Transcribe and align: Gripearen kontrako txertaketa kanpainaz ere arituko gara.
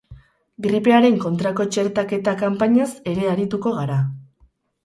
Gripearen 0.67 1.19
kontrako 1.25 1.67
txertaketa 1.75 2.35
kanpainaz 2.41 2.89
ere 3.15 3.29
arituko 3.35 3.75
gara. 3.81 4.01